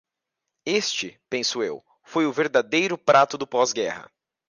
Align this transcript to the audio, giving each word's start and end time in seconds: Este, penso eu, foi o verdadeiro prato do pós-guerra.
Este, 0.65 1.21
penso 1.29 1.61
eu, 1.61 1.85
foi 2.01 2.25
o 2.25 2.31
verdadeiro 2.33 2.97
prato 2.97 3.37
do 3.37 3.45
pós-guerra. 3.45 4.09